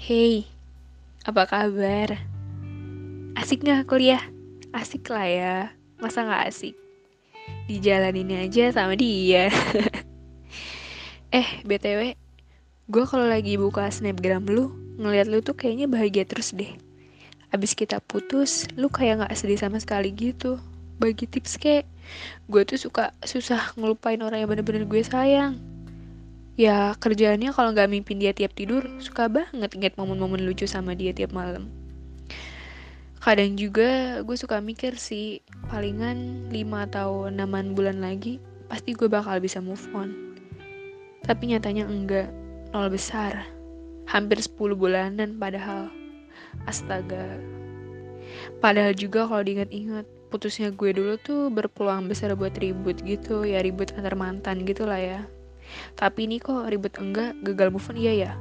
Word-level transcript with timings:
Hey, 0.00 0.48
apa 1.28 1.44
kabar? 1.44 2.16
Asik 3.36 3.60
nggak 3.60 3.84
kuliah? 3.84 4.24
Asik 4.72 5.04
lah 5.12 5.28
ya, 5.28 5.56
masa 6.00 6.24
nggak 6.24 6.48
asik? 6.48 6.72
Dijalanin 7.68 8.48
aja 8.48 8.72
sama 8.72 8.96
dia. 8.96 9.52
eh, 11.36 11.48
BTW, 11.68 12.16
gue 12.88 13.04
kalau 13.04 13.28
lagi 13.28 13.60
buka 13.60 13.92
snapgram 13.92 14.48
lu, 14.48 14.72
ngeliat 14.96 15.28
lu 15.28 15.44
tuh 15.44 15.52
kayaknya 15.52 15.84
bahagia 15.84 16.24
terus 16.24 16.56
deh. 16.56 16.72
Abis 17.52 17.76
kita 17.76 18.00
putus, 18.00 18.72
lu 18.80 18.88
kayak 18.88 19.20
nggak 19.20 19.36
sedih 19.36 19.60
sama 19.60 19.84
sekali 19.84 20.16
gitu. 20.16 20.56
Bagi 20.96 21.28
tips 21.28 21.60
kayak, 21.60 21.84
gue 22.48 22.64
tuh 22.64 22.80
suka 22.80 23.12
susah 23.20 23.76
ngelupain 23.76 24.24
orang 24.24 24.40
yang 24.40 24.48
bener-bener 24.48 24.88
gue 24.88 25.04
sayang 25.04 25.69
ya 26.60 26.92
kerjaannya 27.00 27.56
kalau 27.56 27.72
nggak 27.72 27.88
mimpin 27.88 28.20
dia 28.20 28.36
tiap 28.36 28.52
tidur 28.52 28.84
suka 29.00 29.32
banget 29.32 29.72
inget 29.72 29.96
momen-momen 29.96 30.44
lucu 30.44 30.68
sama 30.68 30.92
dia 30.92 31.16
tiap 31.16 31.32
malam. 31.32 31.72
Kadang 33.20 33.56
juga 33.56 34.20
gue 34.20 34.36
suka 34.36 34.60
mikir 34.60 35.00
sih 35.00 35.40
palingan 35.72 36.52
5 36.52 36.86
atau 36.92 37.32
6 37.32 37.76
bulan 37.76 38.04
lagi 38.04 38.36
pasti 38.68 38.92
gue 38.92 39.08
bakal 39.08 39.40
bisa 39.40 39.64
move 39.64 39.80
on. 39.96 40.36
Tapi 41.24 41.56
nyatanya 41.56 41.88
enggak 41.88 42.28
nol 42.76 42.92
besar. 42.92 43.48
Hampir 44.04 44.44
10 44.44 44.76
bulanan 44.76 45.40
padahal. 45.40 45.88
Astaga. 46.68 47.40
Padahal 48.60 48.92
juga 48.92 49.24
kalau 49.24 49.40
diingat-ingat 49.40 50.04
putusnya 50.28 50.68
gue 50.76 50.92
dulu 50.92 51.16
tuh 51.24 51.48
berpeluang 51.48 52.04
besar 52.08 52.36
buat 52.36 52.52
ribut 52.60 53.00
gitu 53.00 53.48
ya 53.48 53.64
ribut 53.64 53.96
antar 53.96 54.14
mantan 54.14 54.62
gitu 54.62 54.86
lah 54.86 55.00
ya 55.02 55.20
tapi 55.94 56.26
ini 56.26 56.42
kok 56.42 56.68
ribet 56.68 56.96
enggak, 56.98 57.36
gagal 57.42 57.68
move 57.70 57.88
on 57.90 57.96
iya 57.96 58.12
ya? 58.14 58.32